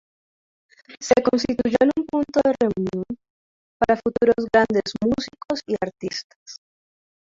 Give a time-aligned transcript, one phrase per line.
[0.99, 3.03] Se constituyó en un punto de reunión
[3.77, 6.57] para futuros grandes músicos y artistas.